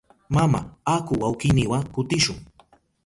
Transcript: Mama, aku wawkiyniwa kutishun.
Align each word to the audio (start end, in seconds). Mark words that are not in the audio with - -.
Mama, 0.35 0.61
aku 0.95 1.13
wawkiyniwa 1.21 1.77
kutishun. 1.93 2.39